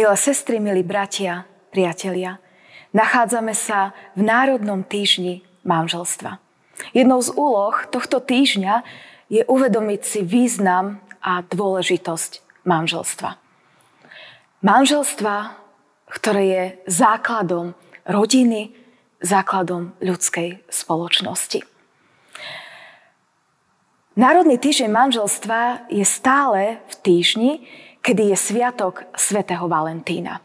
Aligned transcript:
Milé 0.00 0.16
sestry, 0.16 0.56
milí 0.64 0.80
bratia, 0.80 1.44
priatelia, 1.76 2.40
nachádzame 2.96 3.52
sa 3.52 3.92
v 4.16 4.24
Národnom 4.24 4.80
týždni 4.80 5.44
manželstva. 5.60 6.40
Jednou 6.96 7.20
z 7.20 7.28
úloh 7.36 7.76
tohto 7.92 8.16
týždňa 8.16 8.80
je 9.28 9.44
uvedomiť 9.44 10.00
si 10.00 10.24
význam 10.24 11.04
a 11.20 11.44
dôležitosť 11.44 12.64
manželstva. 12.64 13.36
Manželstva, 14.64 15.36
ktoré 16.08 16.42
je 16.48 16.64
základom 16.88 17.76
rodiny, 18.08 18.72
základom 19.20 19.92
ľudskej 20.00 20.64
spoločnosti. 20.72 21.60
Národný 24.16 24.56
týždeň 24.56 24.88
manželstva 24.88 25.92
je 25.92 26.08
stále 26.08 26.80
v 26.88 26.94
týždni, 27.04 27.52
kedy 28.00 28.32
je 28.32 28.36
sviatok 28.36 29.04
svätého 29.16 29.68
Valentína. 29.68 30.40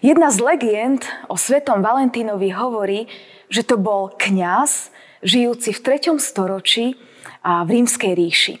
Jedna 0.00 0.32
z 0.32 0.38
legend 0.40 1.04
o 1.28 1.36
svetom 1.36 1.84
Valentínovi 1.84 2.48
hovorí, 2.56 3.04
že 3.52 3.66
to 3.66 3.76
bol 3.76 4.08
kňaz 4.16 4.88
žijúci 5.20 5.76
v 5.76 5.80
3. 6.00 6.16
storočí 6.16 6.96
a 7.44 7.60
v 7.66 7.82
rímskej 7.82 8.12
ríši. 8.16 8.54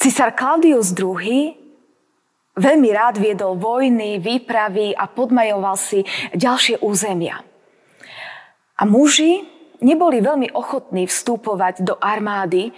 Cisár 0.00 0.32
Claudius 0.32 0.96
II 0.96 1.60
veľmi 2.56 2.88
rád 2.88 3.20
viedol 3.20 3.60
vojny, 3.60 4.16
výpravy 4.16 4.96
a 4.96 5.04
podmajoval 5.04 5.76
si 5.76 6.08
ďalšie 6.32 6.80
územia. 6.80 7.44
A 8.80 8.82
muži 8.88 9.44
neboli 9.84 10.24
veľmi 10.24 10.56
ochotní 10.56 11.04
vstúpovať 11.04 11.84
do 11.84 12.00
armády, 12.00 12.72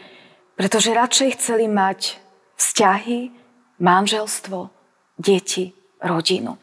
pretože 0.59 0.91
radšej 0.91 1.29
chceli 1.39 1.71
mať 1.71 2.19
vzťahy, 2.59 3.42
manželstvo, 3.81 4.69
deti, 5.17 5.73
rodinu. 6.03 6.59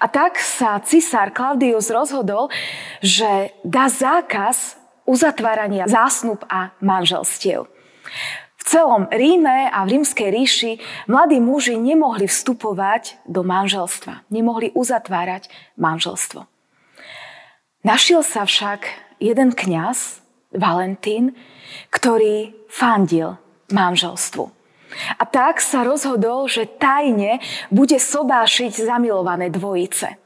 A 0.00 0.06
tak 0.08 0.36
sa 0.36 0.76
cisár 0.84 1.32
Claudius 1.32 1.88
rozhodol, 1.88 2.52
že 3.00 3.56
dá 3.64 3.88
zákaz 3.88 4.76
uzatvárania 5.08 5.88
zásnub 5.88 6.44
a 6.46 6.76
manželstiev. 6.84 7.66
V 8.62 8.62
celom 8.62 9.10
Ríme 9.10 9.66
a 9.74 9.82
v 9.82 9.98
rímskej 9.98 10.28
ríši 10.30 10.72
mladí 11.10 11.42
muži 11.42 11.74
nemohli 11.74 12.30
vstupovať 12.30 13.18
do 13.26 13.42
manželstva, 13.42 14.22
nemohli 14.30 14.70
uzatvárať 14.76 15.50
manželstvo. 15.74 16.46
Našiel 17.82 18.22
sa 18.22 18.46
však 18.46 18.86
jeden 19.18 19.50
kňaz, 19.50 20.22
Valentín, 20.52 21.32
ktorý 21.88 22.52
fandil 22.68 23.40
manželstvu. 23.72 24.61
A 25.18 25.24
tak 25.24 25.60
sa 25.60 25.84
rozhodol, 25.84 26.48
že 26.48 26.68
tajne 26.68 27.40
bude 27.72 27.96
sobášiť 27.96 28.84
zamilované 28.88 29.48
dvojice. 29.48 30.20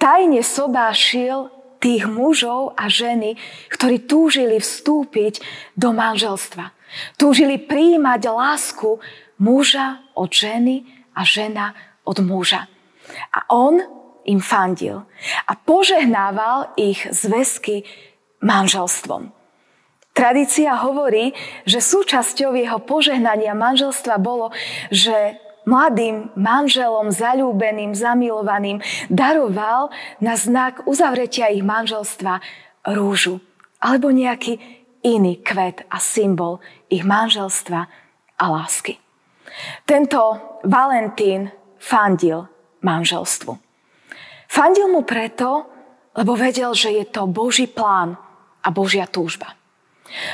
Tajne 0.00 0.40
sobášil 0.40 1.52
tých 1.80 2.04
mužov 2.04 2.76
a 2.76 2.92
ženy, 2.92 3.40
ktorí 3.72 4.04
túžili 4.04 4.60
vstúpiť 4.60 5.40
do 5.74 5.96
manželstva. 5.96 6.76
Túžili 7.16 7.56
príjmať 7.56 8.20
lásku 8.28 9.00
muža 9.40 10.04
od 10.12 10.28
ženy 10.28 10.84
a 11.16 11.24
žena 11.24 11.72
od 12.04 12.20
muža. 12.20 12.68
A 13.32 13.48
on 13.48 13.80
im 14.28 14.40
fandil 14.44 15.08
a 15.48 15.52
požehnával 15.56 16.76
ich 16.76 17.08
zväzky 17.08 17.88
manželstvom. 18.44 19.39
Tradícia 20.20 20.76
hovorí, 20.76 21.32
že 21.64 21.80
súčasťou 21.80 22.52
jeho 22.52 22.76
požehnania 22.84 23.56
manželstva 23.56 24.20
bolo, 24.20 24.52
že 24.92 25.40
mladým 25.64 26.28
manželom, 26.36 27.08
zalúbeným, 27.08 27.96
zamilovaným 27.96 28.84
daroval 29.08 29.88
na 30.20 30.36
znak 30.36 30.84
uzavretia 30.84 31.48
ich 31.48 31.64
manželstva 31.64 32.36
rúžu 32.92 33.40
alebo 33.80 34.12
nejaký 34.12 34.60
iný 35.00 35.40
kvet 35.40 35.88
a 35.88 35.96
symbol 35.96 36.60
ich 36.92 37.00
manželstva 37.00 37.80
a 38.36 38.44
lásky. 38.44 39.00
Tento 39.88 40.20
Valentín 40.68 41.48
fandil 41.80 42.44
manželstvu. 42.84 43.56
Fandil 44.52 44.84
mu 44.92 45.00
preto, 45.00 45.64
lebo 46.12 46.36
vedel, 46.36 46.76
že 46.76 46.92
je 46.92 47.08
to 47.08 47.24
Boží 47.24 47.64
plán 47.64 48.20
a 48.60 48.68
Božia 48.68 49.08
túžba. 49.08 49.56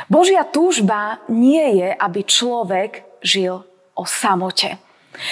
Božia 0.08 0.44
túžba 0.46 1.20
nie 1.28 1.80
je, 1.82 1.88
aby 1.92 2.20
človek 2.24 3.04
žil 3.20 3.64
o 3.96 4.04
samote. 4.04 4.80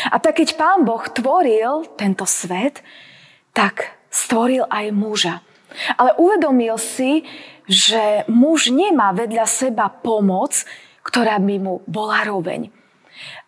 A 0.08 0.16
tak 0.16 0.40
keď 0.40 0.56
pán 0.56 0.84
Boh 0.84 1.04
tvoril 1.04 1.84
tento 1.96 2.24
svet, 2.24 2.80
tak 3.52 3.92
stvoril 4.08 4.64
aj 4.68 4.86
muža. 4.92 5.34
Ale 5.98 6.16
uvedomil 6.16 6.78
si, 6.80 7.24
že 7.68 8.24
muž 8.28 8.72
nemá 8.72 9.12
vedľa 9.12 9.44
seba 9.48 9.88
pomoc, 9.88 10.64
ktorá 11.04 11.36
by 11.40 11.56
mu 11.60 11.74
bola 11.84 12.24
roveň. 12.24 12.72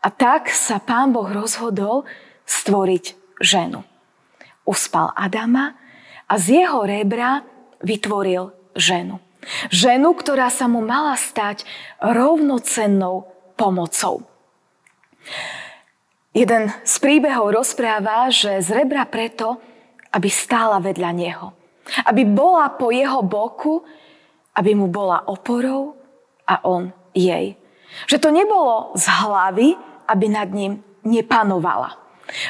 A 0.04 0.08
tak 0.12 0.52
sa 0.52 0.78
pán 0.80 1.12
Boh 1.12 1.26
rozhodol 1.26 2.04
stvoriť 2.46 3.16
ženu. 3.42 3.82
Uspal 4.66 5.12
Adama 5.14 5.74
a 6.26 6.34
z 6.36 6.64
jeho 6.64 6.82
rebra 6.82 7.42
vytvoril 7.82 8.50
ženu. 8.74 9.25
Ženu, 9.70 10.14
ktorá 10.18 10.50
sa 10.50 10.66
mu 10.66 10.82
mala 10.82 11.14
stať 11.14 11.62
rovnocennou 12.02 13.30
pomocou. 13.54 14.26
Jeden 16.36 16.68
z 16.84 16.94
príbehov 17.00 17.54
rozpráva, 17.54 18.28
že 18.28 18.60
z 18.60 18.68
rebra 18.84 19.08
preto, 19.08 19.56
aby 20.12 20.28
stála 20.28 20.76
vedľa 20.82 21.10
neho. 21.16 21.46
Aby 22.04 22.28
bola 22.28 22.68
po 22.76 22.92
jeho 22.92 23.24
boku, 23.24 23.80
aby 24.52 24.76
mu 24.76 24.90
bola 24.92 25.24
oporou 25.30 25.96
a 26.44 26.60
on 26.68 26.92
jej. 27.16 27.56
Že 28.10 28.18
to 28.20 28.28
nebolo 28.34 28.92
z 28.98 29.06
hlavy, 29.08 29.68
aby 30.10 30.26
nad 30.28 30.50
ním 30.52 30.84
nepanovala. 31.06 31.96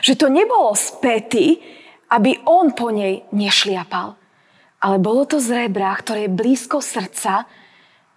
Že 0.02 0.14
to 0.18 0.26
nebolo 0.32 0.72
z 0.74 0.86
pety, 0.98 1.46
aby 2.10 2.42
on 2.48 2.72
po 2.72 2.90
nej 2.90 3.22
nešliapal 3.30 4.25
ale 4.86 5.02
bolo 5.02 5.26
to 5.26 5.42
z 5.42 5.66
rebra, 5.66 5.90
ktoré 5.98 6.30
je 6.30 6.36
blízko 6.38 6.78
srdca, 6.78 7.42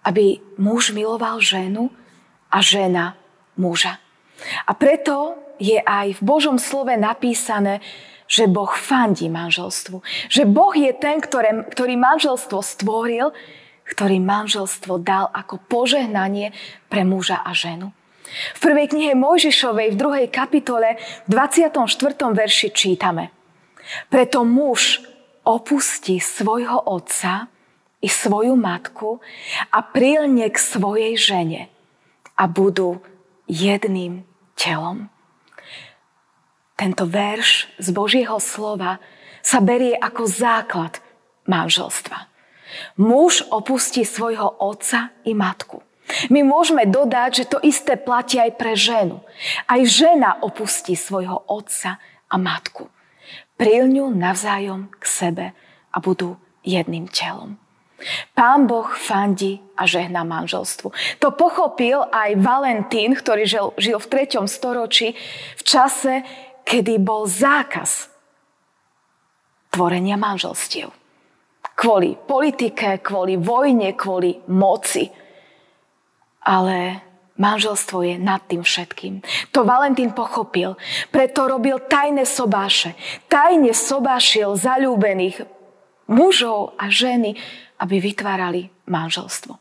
aby 0.06 0.38
muž 0.62 0.94
miloval 0.94 1.42
ženu 1.42 1.90
a 2.46 2.62
žena 2.62 3.18
muža. 3.58 3.98
A 4.70 4.72
preto 4.78 5.34
je 5.58 5.82
aj 5.82 6.16
v 6.16 6.20
Božom 6.22 6.62
slove 6.62 6.94
napísané, 6.94 7.82
že 8.30 8.46
Boh 8.46 8.70
fandí 8.70 9.26
manželstvu. 9.26 9.98
Že 10.30 10.46
Boh 10.46 10.70
je 10.70 10.94
ten, 10.94 11.18
ktoré, 11.18 11.66
ktorý 11.66 11.98
manželstvo 11.98 12.62
stvoril, 12.62 13.34
ktorý 13.90 14.22
manželstvo 14.22 15.02
dal 15.02 15.26
ako 15.34 15.58
požehnanie 15.66 16.54
pre 16.86 17.02
muža 17.02 17.42
a 17.42 17.50
ženu. 17.50 17.90
V 18.54 18.58
prvej 18.62 18.94
knihe 18.94 19.18
Mojžišovej 19.18 19.90
v 19.90 19.98
druhej 19.98 20.26
kapitole 20.30 21.02
v 21.26 21.30
24. 21.34 21.74
verši 22.30 22.70
čítame 22.70 23.34
Preto 24.06 24.46
muž 24.46 25.10
opustí 25.50 26.22
svojho 26.22 26.78
otca 26.86 27.50
i 27.98 28.06
svoju 28.06 28.54
matku 28.54 29.18
a 29.74 29.82
prilne 29.82 30.46
k 30.46 30.56
svojej 30.56 31.18
žene 31.18 31.62
a 32.38 32.46
budú 32.46 33.02
jedným 33.50 34.22
telom. 34.54 35.10
Tento 36.78 37.04
verš 37.04 37.66
z 37.82 37.88
Božieho 37.90 38.38
slova 38.38 39.02
sa 39.42 39.58
berie 39.58 39.98
ako 39.98 40.22
základ 40.30 41.02
manželstva. 41.50 42.30
Muž 43.02 43.42
opustí 43.50 44.06
svojho 44.06 44.46
otca 44.62 45.10
i 45.26 45.34
matku. 45.34 45.82
My 46.30 46.46
môžeme 46.46 46.86
dodať, 46.86 47.30
že 47.42 47.44
to 47.50 47.58
isté 47.66 47.98
platí 47.98 48.38
aj 48.38 48.54
pre 48.54 48.78
ženu. 48.78 49.20
Aj 49.66 49.82
žena 49.82 50.38
opustí 50.40 50.94
svojho 50.94 51.42
otca 51.50 51.98
a 52.30 52.34
matku 52.38 52.86
prilňu 53.60 54.08
navzájom 54.16 54.88
k 54.96 55.04
sebe 55.04 55.46
a 55.92 55.96
budú 56.00 56.40
jedným 56.64 57.04
telom. 57.12 57.60
Pán 58.32 58.64
Boh 58.64 58.88
fandí 58.96 59.60
a 59.76 59.84
žehná 59.84 60.24
manželstvu. 60.24 60.88
To 61.20 61.28
pochopil 61.36 62.00
aj 62.08 62.40
Valentín, 62.40 63.12
ktorý 63.12 63.44
žil, 63.44 63.66
žil 63.76 64.00
v 64.00 64.24
3. 64.24 64.48
storočí, 64.48 65.12
v 65.60 65.62
čase, 65.62 66.24
kedy 66.64 66.96
bol 66.96 67.28
zákaz 67.28 68.08
tvorenia 69.68 70.16
manželstiev. 70.16 70.88
Kvôli 71.76 72.16
politike, 72.16 73.04
kvôli 73.04 73.36
vojne, 73.36 73.92
kvôli 73.92 74.40
moci. 74.48 75.12
Ale 76.48 77.04
Manželstvo 77.40 78.04
je 78.04 78.14
nad 78.20 78.44
tým 78.44 78.60
všetkým. 78.60 79.24
To 79.56 79.64
Valentín 79.64 80.12
pochopil, 80.12 80.76
preto 81.08 81.48
robil 81.48 81.80
tajné 81.80 82.28
sobáše. 82.28 82.92
Tajne 83.32 83.72
sobášil 83.72 84.60
zalúbených 84.60 85.48
mužov 86.04 86.76
a 86.76 86.92
ženy, 86.92 87.40
aby 87.80 87.96
vytvárali 87.96 88.68
manželstvo. 88.84 89.56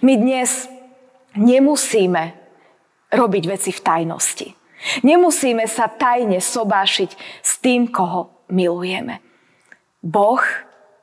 My 0.00 0.16
dnes 0.16 0.64
nemusíme 1.36 2.32
robiť 3.12 3.44
veci 3.44 3.70
v 3.74 3.80
tajnosti. 3.84 4.48
Nemusíme 5.04 5.68
sa 5.68 5.92
tajne 5.92 6.40
sobášiť 6.40 7.10
s 7.44 7.52
tým, 7.60 7.92
koho 7.92 8.32
milujeme. 8.48 9.20
Boh 10.00 10.40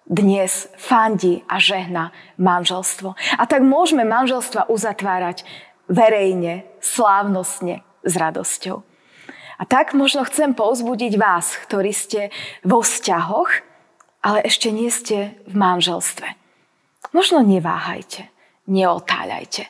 dnes 0.07 0.71
fandí 0.79 1.43
a 1.45 1.59
žehna 1.59 2.15
manželstvo. 2.39 3.13
A 3.37 3.43
tak 3.45 3.61
môžeme 3.61 4.07
manželstva 4.07 4.71
uzatvárať 4.71 5.43
verejne, 5.87 6.67
slávnostne, 6.79 7.83
s 8.07 8.13
radosťou. 8.15 8.83
A 9.57 9.63
tak 9.65 9.97
možno 9.97 10.21
chcem 10.23 10.53
povzbudiť 10.53 11.17
vás, 11.17 11.57
ktorí 11.65 11.91
ste 11.91 12.29
vo 12.61 12.85
vzťahoch, 12.85 13.49
ale 14.21 14.45
ešte 14.45 14.69
nie 14.69 14.87
ste 14.93 15.33
v 15.49 15.53
manželstve. 15.57 16.27
Možno 17.11 17.41
neváhajte, 17.41 18.29
neotáľajte. 18.69 19.65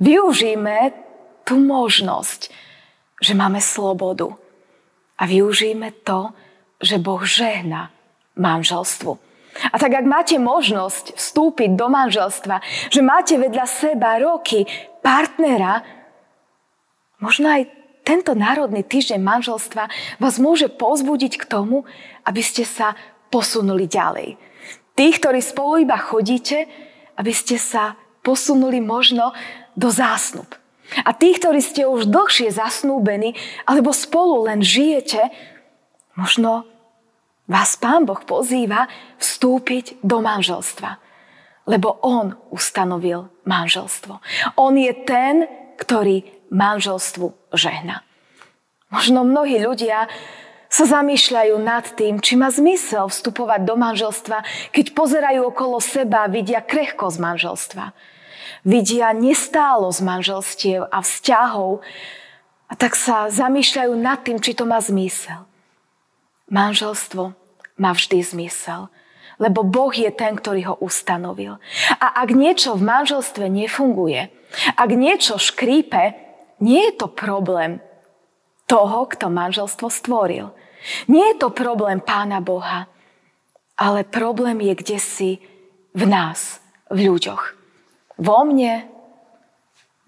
Využijme 0.00 0.94
tú 1.44 1.60
možnosť, 1.60 2.48
že 3.18 3.32
máme 3.34 3.58
slobodu. 3.58 4.32
A 5.18 5.26
využijme 5.26 5.90
to, 6.06 6.30
že 6.78 7.02
Boh 7.02 7.26
žehna 7.26 7.90
manželstvu. 8.38 9.27
A 9.72 9.76
tak 9.76 9.94
ak 9.98 10.06
máte 10.06 10.36
možnosť 10.38 11.18
vstúpiť 11.18 11.74
do 11.74 11.90
manželstva, 11.90 12.62
že 12.90 13.00
máte 13.02 13.34
vedľa 13.34 13.66
seba 13.66 14.18
roky 14.22 14.64
partnera, 15.02 15.82
možno 17.18 17.50
aj 17.50 17.66
tento 18.06 18.32
národný 18.32 18.86
týždeň 18.86 19.20
manželstva 19.20 19.84
vás 20.16 20.34
môže 20.40 20.72
pozbudiť 20.72 21.42
k 21.42 21.44
tomu, 21.44 21.84
aby 22.24 22.40
ste 22.40 22.64
sa 22.64 22.96
posunuli 23.28 23.84
ďalej. 23.84 24.40
Tých, 24.96 25.16
ktorí 25.20 25.44
spolu 25.44 25.84
iba 25.84 26.00
chodíte, 26.00 26.64
aby 27.20 27.32
ste 27.34 27.60
sa 27.60 28.00
posunuli 28.24 28.80
možno 28.80 29.36
do 29.76 29.92
zásnub. 29.92 30.48
A 31.04 31.12
tých, 31.12 31.44
ktorí 31.44 31.60
ste 31.60 31.84
už 31.84 32.08
dlhšie 32.08 32.48
zasnúbení, 32.48 33.36
alebo 33.68 33.92
spolu 33.92 34.48
len 34.48 34.64
žijete, 34.64 35.28
možno 36.16 36.64
vás 37.48 37.80
Pán 37.80 38.04
Boh 38.04 38.20
pozýva 38.22 38.86
vstúpiť 39.16 40.04
do 40.04 40.20
manželstva. 40.20 41.00
Lebo 41.68 42.00
On 42.04 42.36
ustanovil 42.52 43.28
manželstvo. 43.48 44.20
On 44.56 44.72
je 44.76 44.92
ten, 45.04 45.48
ktorý 45.80 46.24
manželstvu 46.52 47.52
žehna. 47.52 48.04
Možno 48.88 49.20
mnohí 49.24 49.60
ľudia 49.60 50.08
sa 50.68 50.84
zamýšľajú 50.84 51.56
nad 51.60 51.84
tým, 51.96 52.20
či 52.20 52.36
má 52.36 52.52
zmysel 52.52 53.08
vstupovať 53.08 53.64
do 53.64 53.74
manželstva, 53.76 54.44
keď 54.72 54.86
pozerajú 54.92 55.48
okolo 55.48 55.80
seba 55.80 56.28
vidia 56.28 56.60
krehkosť 56.60 57.18
manželstva. 57.20 57.84
Vidia 58.68 59.12
nestálo 59.16 59.88
z 59.92 60.00
manželstiev 60.04 60.88
a 60.88 61.00
vzťahov 61.00 61.80
a 62.68 62.72
tak 62.76 62.96
sa 62.96 63.32
zamýšľajú 63.32 63.92
nad 63.96 64.20
tým, 64.20 64.40
či 64.40 64.52
to 64.52 64.68
má 64.68 64.76
zmysel. 64.80 65.48
Manželstvo 66.48 67.36
má 67.76 67.90
vždy 67.92 68.24
zmysel, 68.24 68.88
lebo 69.38 69.62
Boh 69.62 69.94
je 69.94 70.10
ten, 70.10 70.34
ktorý 70.34 70.72
ho 70.72 70.74
ustanovil. 70.82 71.60
A 72.02 72.06
ak 72.24 72.34
niečo 72.34 72.74
v 72.74 72.88
manželstve 72.88 73.46
nefunguje, 73.46 74.32
ak 74.74 74.90
niečo 74.90 75.38
škrípe, 75.38 76.16
nie 76.58 76.90
je 76.90 76.94
to 76.98 77.06
problém 77.06 77.78
toho, 78.66 79.06
kto 79.06 79.30
manželstvo 79.30 79.88
stvoril. 79.88 80.50
Nie 81.06 81.34
je 81.34 81.46
to 81.46 81.48
problém 81.54 82.02
Pána 82.02 82.42
Boha, 82.42 82.90
ale 83.78 84.02
problém 84.02 84.58
je 84.60 84.74
kde 84.74 84.98
si 84.98 85.30
v 85.94 86.02
nás, 86.04 86.58
v 86.90 87.08
ľuďoch. 87.08 87.42
Vo 88.18 88.38
mne, 88.42 88.90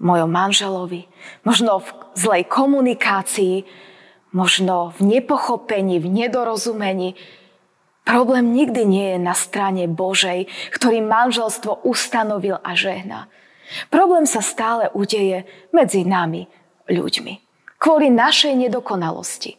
mojom 0.03 0.31
manželovi, 0.31 1.07
možno 1.47 1.85
v 1.85 1.89
zlej 2.19 2.43
komunikácii, 2.51 3.63
možno 4.31 4.95
v 4.99 5.19
nepochopení, 5.19 5.99
v 5.99 6.09
nedorozumení. 6.09 7.19
Problém 8.07 8.55
nikdy 8.55 8.83
nie 8.87 9.07
je 9.15 9.19
na 9.21 9.35
strane 9.37 9.87
Božej, 9.87 10.51
ktorý 10.75 11.05
manželstvo 11.05 11.87
ustanovil 11.87 12.59
a 12.63 12.75
žehná. 12.75 13.31
Problém 13.87 14.27
sa 14.27 14.43
stále 14.43 14.91
udeje 14.91 15.47
medzi 15.71 16.03
nami, 16.03 16.51
ľuďmi. 16.91 17.35
Kvôli 17.79 18.11
našej 18.11 18.59
nedokonalosti. 18.59 19.57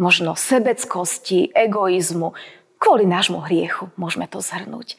Možno 0.00 0.32
sebeckosti, 0.32 1.52
egoizmu, 1.52 2.32
kvôli 2.80 3.04
nášmu 3.04 3.44
hriechu, 3.44 3.92
môžeme 4.00 4.24
to 4.30 4.40
zhrnúť. 4.40 4.96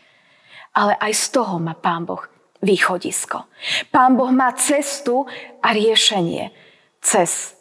Ale 0.77 0.93
aj 0.99 1.11
z 1.15 1.25
toho 1.33 1.57
má 1.57 1.73
Pán 1.73 2.05
Boh 2.05 2.21
východisko. 2.61 3.49
Pán 3.89 4.13
Boh 4.13 4.29
má 4.29 4.53
cestu 4.53 5.25
a 5.65 5.73
riešenie 5.73 6.53
cez 7.01 7.57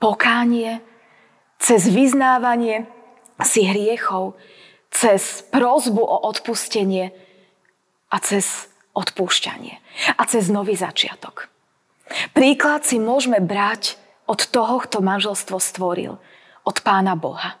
pokánie, 0.00 0.80
cez 1.58 1.90
vyznávanie 1.90 2.86
si 3.42 3.66
hriechov, 3.66 4.38
cez 4.90 5.44
prozbu 5.52 6.00
o 6.00 6.16
odpustenie 6.26 7.12
a 8.08 8.16
cez 8.22 8.66
odpúšťanie 8.96 9.78
a 10.16 10.22
cez 10.26 10.48
nový 10.48 10.74
začiatok. 10.74 11.46
Príklad 12.32 12.88
si 12.88 12.96
môžeme 12.96 13.38
brať 13.38 14.00
od 14.24 14.48
toho, 14.48 14.80
kto 14.80 15.04
manželstvo 15.04 15.60
stvoril, 15.60 16.16
od 16.64 16.76
Pána 16.80 17.14
Boha. 17.14 17.60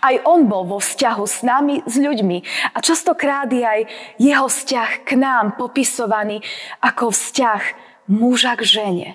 Aj 0.00 0.14
on 0.22 0.46
bol 0.46 0.62
vo 0.70 0.78
vzťahu 0.78 1.24
s 1.26 1.42
nami, 1.42 1.82
s 1.82 1.98
ľuďmi 1.98 2.38
a 2.74 2.78
častokrát 2.78 3.50
je 3.50 3.64
aj 3.66 3.80
jeho 4.22 4.46
vzťah 4.46 4.90
k 5.02 5.10
nám 5.18 5.58
popisovaný 5.58 6.38
ako 6.78 7.10
vzťah 7.10 7.62
muža 8.06 8.54
k 8.54 8.62
žene. 8.62 9.08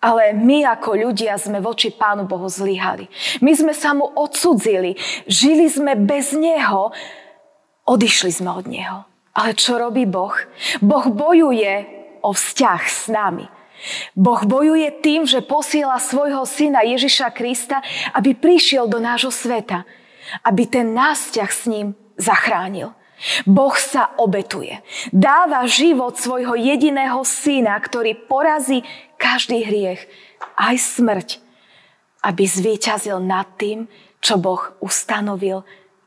Ale 0.00 0.32
my 0.32 0.64
ako 0.64 0.96
ľudia 0.96 1.36
sme 1.36 1.60
voči 1.60 1.92
Pánu 1.92 2.24
Bohu 2.24 2.48
zlyhali. 2.48 3.12
My 3.44 3.52
sme 3.52 3.76
sa 3.76 3.92
mu 3.92 4.08
odsudzili, 4.16 4.96
žili 5.28 5.68
sme 5.68 5.92
bez 5.92 6.32
Neho, 6.32 6.88
odišli 7.84 8.32
sme 8.32 8.50
od 8.56 8.64
Neho. 8.64 8.98
Ale 9.36 9.52
čo 9.52 9.76
robí 9.76 10.08
Boh? 10.08 10.32
Boh 10.80 11.06
bojuje 11.12 11.84
o 12.24 12.32
vzťah 12.32 12.82
s 12.88 13.12
nami. 13.12 13.46
Boh 14.12 14.40
bojuje 14.44 15.00
tým, 15.00 15.24
že 15.24 15.44
posiela 15.44 15.96
svojho 15.96 16.44
syna 16.44 16.84
Ježiša 16.84 17.32
Krista, 17.32 17.80
aby 18.12 18.36
prišiel 18.36 18.88
do 18.88 19.00
nášho 19.00 19.32
sveta. 19.32 19.88
Aby 20.44 20.68
ten 20.68 20.92
nás 20.92 21.28
vzťah 21.28 21.50
s 21.50 21.62
ním 21.68 21.86
zachránil. 22.20 22.92
Boh 23.44 23.76
sa 23.76 24.16
obetuje. 24.16 24.80
Dáva 25.12 25.68
život 25.68 26.16
svojho 26.16 26.56
jediného 26.56 27.20
syna, 27.24 27.76
ktorý 27.76 28.16
porazí 28.16 28.84
každý 29.20 29.64
hriech, 29.64 30.08
aj 30.56 30.76
smrť, 30.76 31.28
aby 32.24 32.42
zvíťazil 32.44 33.20
nad 33.20 33.48
tým, 33.60 33.88
čo 34.20 34.36
Boh 34.36 34.72
ustanovil 34.80 35.64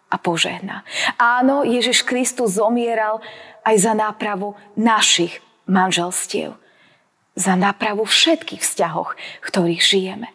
a 0.10 0.16
požehná. 0.22 0.86
Áno, 1.18 1.66
Ježiš 1.66 2.06
Kristus 2.06 2.62
zomieral 2.62 3.22
aj 3.66 3.76
za 3.82 3.94
nápravu 3.98 4.54
našich 4.78 5.42
manželstiev. 5.66 6.54
Za 7.34 7.58
nápravu 7.58 8.06
všetkých 8.06 8.62
vzťahoch, 8.62 9.18
v 9.18 9.46
ktorých 9.50 9.82
žijeme. 9.82 10.30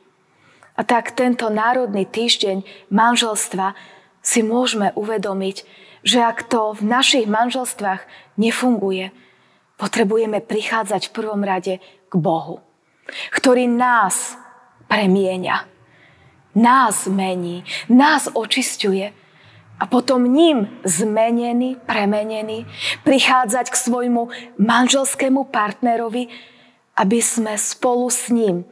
A 0.75 0.83
tak 0.83 1.15
tento 1.15 1.47
národný 1.51 2.07
týždeň 2.07 2.67
manželstva 2.91 3.79
si 4.19 4.43
môžeme 4.43 4.91
uvedomiť, 4.99 5.63
že 6.03 6.23
ak 6.23 6.47
to 6.47 6.75
v 6.75 6.83
našich 6.87 7.27
manželstvách 7.27 8.07
nefunguje, 8.39 9.11
potrebujeme 9.79 10.43
prichádzať 10.43 11.09
v 11.09 11.15
prvom 11.15 11.43
rade 11.47 11.79
k 11.83 12.15
Bohu, 12.19 12.61
ktorý 13.35 13.71
nás 13.71 14.35
premieňa, 14.91 15.57
nás 16.59 17.07
mení, 17.07 17.63
nás 17.87 18.27
očisťuje 18.33 19.07
a 19.79 19.85
potom 19.87 20.27
ním 20.27 20.67
zmenený, 20.83 21.79
premenený, 21.87 22.67
prichádzať 23.07 23.71
k 23.71 23.77
svojmu 23.79 24.23
manželskému 24.59 25.47
partnerovi, 25.55 26.27
aby 26.99 27.19
sme 27.23 27.55
spolu 27.55 28.11
s 28.11 28.27
ním 28.35 28.67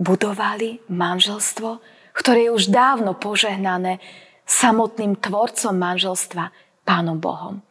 budovali 0.00 0.80
manželstvo, 0.88 1.84
ktoré 2.16 2.48
je 2.48 2.50
už 2.56 2.64
dávno 2.72 3.12
požehnané 3.12 4.00
samotným 4.52 5.16
tvorcom 5.16 5.72
manželstva, 5.72 6.52
Pánom 6.84 7.16
Bohom. 7.16 7.64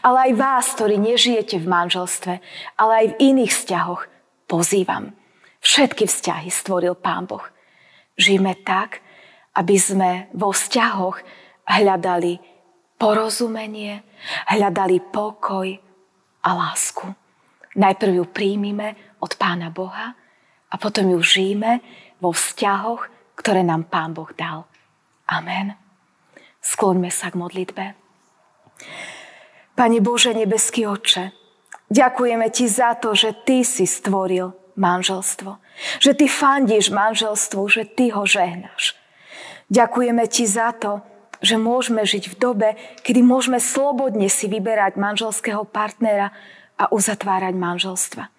Ale 0.00 0.30
aj 0.30 0.32
vás, 0.34 0.66
ktorí 0.74 0.96
nežijete 0.96 1.60
v 1.60 1.68
manželstve, 1.68 2.34
ale 2.80 2.92
aj 2.96 3.06
v 3.12 3.18
iných 3.30 3.52
vzťahoch, 3.52 4.02
pozývam. 4.48 5.12
Všetky 5.60 6.08
vzťahy 6.08 6.48
stvoril 6.48 6.96
Pán 6.96 7.28
Boh. 7.28 7.44
Žijeme 8.16 8.56
tak, 8.64 9.04
aby 9.54 9.76
sme 9.76 10.10
vo 10.32 10.56
vzťahoch 10.56 11.20
hľadali 11.68 12.40
porozumenie, 12.96 14.00
hľadali 14.48 15.04
pokoj 15.12 15.68
a 16.40 16.50
lásku. 16.56 17.12
Najprv 17.76 18.12
ju 18.16 18.24
príjmime 18.32 19.20
od 19.20 19.36
Pána 19.36 19.68
Boha 19.68 20.16
a 20.72 20.74
potom 20.80 21.12
ju 21.12 21.20
žijeme 21.20 21.84
vo 22.24 22.32
vzťahoch, 22.32 23.36
ktoré 23.36 23.60
nám 23.60 23.92
Pán 23.92 24.16
Boh 24.16 24.32
dal. 24.32 24.64
Amen. 25.28 25.85
Skloňme 26.66 27.14
sa 27.14 27.30
k 27.30 27.38
modlitbe. 27.38 27.84
Pane 29.78 29.98
Bože, 30.02 30.34
nebeský 30.34 30.90
Oče, 30.90 31.30
ďakujeme 31.86 32.50
Ti 32.50 32.66
za 32.66 32.98
to, 32.98 33.14
že 33.14 33.46
Ty 33.46 33.62
si 33.62 33.86
stvoril 33.86 34.66
manželstvo. 34.76 35.56
Že 36.00 36.10
ty 36.14 36.26
fandíš 36.28 36.92
manželstvu, 36.92 37.62
že 37.68 37.82
ty 37.88 38.12
ho 38.12 38.28
žehnáš. 38.28 38.94
Ďakujeme 39.72 40.24
ti 40.30 40.46
za 40.46 40.70
to, 40.76 41.02
že 41.42 41.60
môžeme 41.60 42.06
žiť 42.06 42.32
v 42.32 42.36
dobe, 42.38 42.68
kedy 43.02 43.20
môžeme 43.20 43.60
slobodne 43.60 44.30
si 44.30 44.46
vyberať 44.46 44.96
manželského 44.96 45.66
partnera 45.68 46.32
a 46.76 46.88
uzatvárať 46.92 47.54
manželstva. 47.56 48.35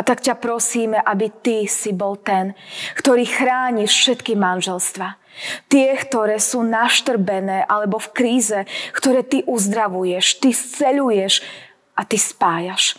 A 0.00 0.06
tak 0.06 0.24
ťa 0.24 0.40
prosíme, 0.40 0.96
aby 0.96 1.28
ty 1.28 1.68
si 1.68 1.92
bol 1.92 2.16
ten, 2.16 2.56
ktorý 2.96 3.28
chráni 3.28 3.84
všetky 3.84 4.32
manželstva. 4.32 5.20
Tie, 5.68 5.92
ktoré 5.92 6.40
sú 6.40 6.64
naštrbené 6.64 7.68
alebo 7.68 8.00
v 8.00 8.08
kríze, 8.16 8.64
ktoré 8.96 9.20
ty 9.20 9.44
uzdravuješ, 9.44 10.40
ty 10.40 10.56
sceluješ 10.56 11.44
a 11.92 12.08
ty 12.08 12.16
spájaš. 12.16 12.96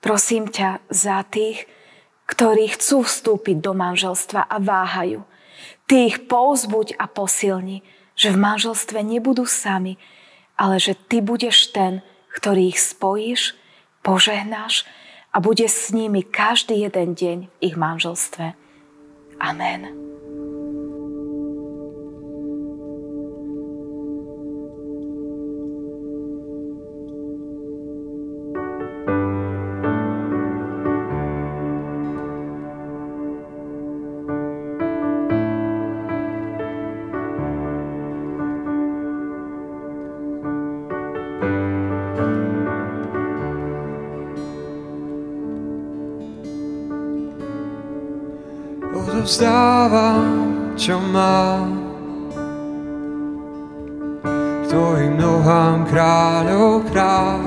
Prosím 0.00 0.48
ťa 0.48 0.80
za 0.88 1.20
tých, 1.28 1.68
ktorí 2.24 2.72
chcú 2.80 3.04
vstúpiť 3.04 3.60
do 3.60 3.76
manželstva 3.76 4.48
a 4.48 4.56
váhajú. 4.56 5.20
Ty 5.84 6.08
ich 6.08 6.24
povzbuď 6.32 6.96
a 6.96 7.12
posilni, 7.12 7.84
že 8.16 8.32
v 8.32 8.40
manželstve 8.40 9.04
nebudú 9.04 9.44
sami, 9.44 10.00
ale 10.56 10.80
že 10.80 10.96
ty 10.96 11.20
budeš 11.20 11.76
ten, 11.76 12.00
ktorý 12.32 12.72
ich 12.72 12.80
spojíš, 12.80 13.52
požehnáš 14.00 14.88
a 15.32 15.40
bude 15.40 15.68
s 15.68 15.92
nimi 15.92 16.22
každý 16.22 16.84
jeden 16.84 17.16
deň 17.16 17.38
v 17.48 17.56
ich 17.60 17.76
manželstve. 17.76 18.52
Amen. 19.40 19.88
Vzdávam, 49.22 50.74
čo 50.74 50.98
mám. 50.98 51.78
K 54.22 54.64
tvojim 54.66 55.14
nohám 55.18 55.86
kráľov 55.86 56.86
kráľ. 56.90 57.42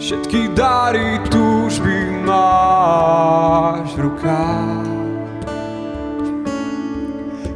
Všetky 0.00 0.50
dary 0.56 1.22
túžby 1.30 2.26
máš 2.26 3.94
v 3.94 4.10
rukách. 4.10 4.90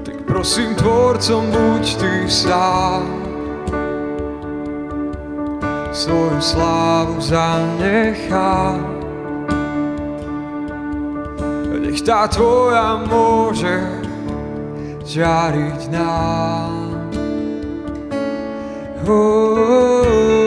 Tak 0.06 0.16
prosím, 0.28 0.78
tvorcom 0.78 1.50
buď 1.50 1.85
ty 1.99 2.14
sám. 2.30 3.02
Svoju 5.96 6.38
slávu 6.38 7.16
zanechám 7.18 8.96
tá 12.06 12.30
tvoja 12.30 13.02
môže 13.02 13.82
žiariť 15.02 15.90
nám. 15.90 16.70
Oh, 19.02 19.10
oh, 19.10 20.06
oh, 20.06 20.46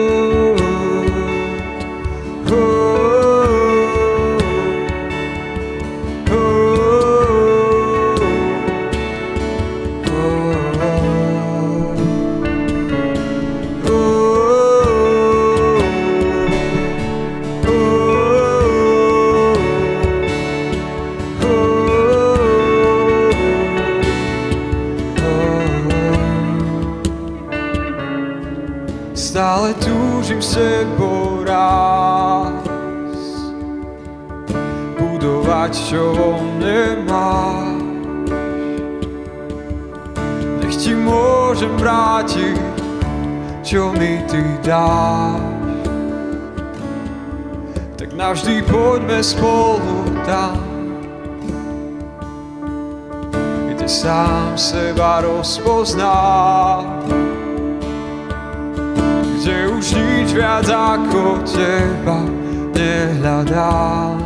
sebou 30.50 31.46
raz 31.46 32.50
budovať, 34.98 35.72
čo 35.76 36.10
vo 36.16 36.42
mne 36.42 37.06
máš. 37.06 37.78
Nech 40.58 40.74
ti 40.74 40.92
môžem 40.96 41.70
vrátiť, 41.78 42.58
čo 43.62 43.94
mi 43.94 44.18
ty 44.26 44.42
dáš. 44.64 45.38
Tak 47.94 48.10
navždy 48.16 48.64
poďme 48.66 49.22
spolu 49.22 50.02
tam, 50.26 50.58
kde 53.70 53.86
sám 53.86 54.58
seba 54.58 55.22
rozpoznáš 55.22 57.29
už 59.80 59.96
nič 59.96 60.36
viac 60.36 60.68
ako 60.68 61.40
teba 61.48 62.20
nehľadám. 62.76 64.20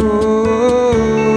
Uh. 0.00 1.29